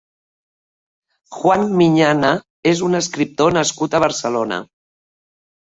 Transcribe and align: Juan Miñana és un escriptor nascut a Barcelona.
Juan 1.35 1.67
Miñana 1.81 2.33
és 2.73 2.83
un 2.89 3.01
escriptor 3.03 3.55
nascut 3.61 3.99
a 4.01 4.05
Barcelona. 4.09 4.63